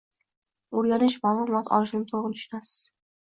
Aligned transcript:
Oʻrganish 0.81 1.17
maʼlum 1.27 1.53
vaqt 1.57 1.69
olishini 1.79 2.09
toʻgʻri 2.13 2.39
tushunasiz. 2.39 2.81